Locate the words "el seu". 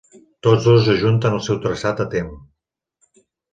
1.41-1.61